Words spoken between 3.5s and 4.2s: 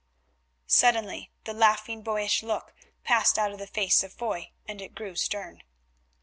of the face of